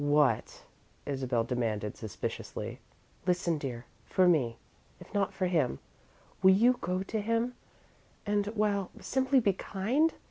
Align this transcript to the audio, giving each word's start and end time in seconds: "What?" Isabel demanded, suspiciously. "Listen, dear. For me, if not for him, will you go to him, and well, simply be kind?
"What?" 0.03 0.63
Isabel 1.05 1.43
demanded, 1.43 1.95
suspiciously. 1.95 2.79
"Listen, 3.27 3.59
dear. 3.59 3.85
For 4.07 4.27
me, 4.27 4.57
if 4.99 5.13
not 5.13 5.31
for 5.31 5.45
him, 5.45 5.77
will 6.41 6.55
you 6.55 6.79
go 6.81 7.03
to 7.03 7.21
him, 7.21 7.53
and 8.25 8.47
well, 8.55 8.89
simply 8.99 9.39
be 9.39 9.53
kind? 9.53 10.11